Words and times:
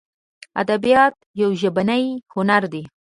ادبیات 0.61 1.15
یو 1.41 1.49
ژبنی 1.61 2.05
هنر 2.33 2.63
دی. 2.73 2.83